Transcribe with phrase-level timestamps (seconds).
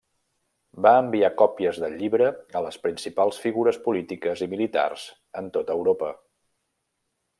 [0.85, 5.05] Va enviar còpies del llibre a les principals figures polítiques i militars
[5.43, 6.11] en tot Europa.